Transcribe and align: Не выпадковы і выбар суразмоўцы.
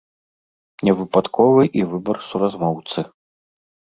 Не 0.87 0.93
выпадковы 1.01 1.63
і 1.81 1.85
выбар 1.91 2.17
суразмоўцы. 2.29 2.99